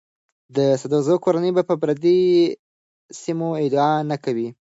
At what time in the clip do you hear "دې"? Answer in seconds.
2.03-2.19